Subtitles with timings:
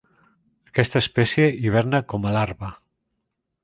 [0.71, 2.77] Aquesta espècie hiverna com a larva.